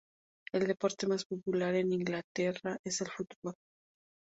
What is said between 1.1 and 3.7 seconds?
popular en Inglaterra es el fútbol.